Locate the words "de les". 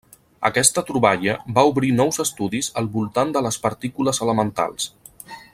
3.39-3.63